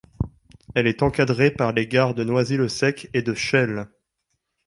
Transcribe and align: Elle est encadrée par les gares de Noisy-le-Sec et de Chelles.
Elle 0.73 0.87
est 0.87 1.03
encadrée 1.03 1.51
par 1.51 1.73
les 1.73 1.85
gares 1.85 2.15
de 2.15 2.23
Noisy-le-Sec 2.23 3.11
et 3.13 3.21
de 3.21 3.35
Chelles. 3.35 3.87